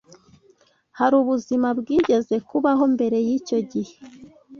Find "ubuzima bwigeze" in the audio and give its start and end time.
1.21-2.35